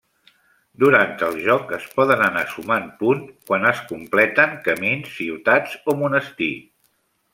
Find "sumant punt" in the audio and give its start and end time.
2.53-3.21